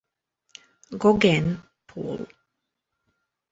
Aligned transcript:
Gauguin, 1.01 1.61
Paul. 1.85 2.25